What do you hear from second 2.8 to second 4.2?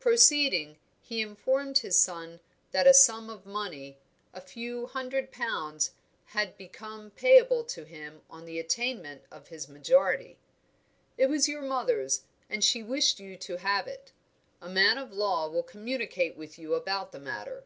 a sum of money,